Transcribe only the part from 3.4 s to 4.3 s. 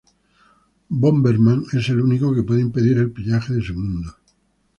de su mundo.